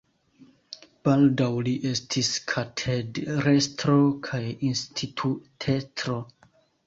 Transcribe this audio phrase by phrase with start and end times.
[1.07, 6.19] Baldaŭ li estis katedrestro kaj institutestro.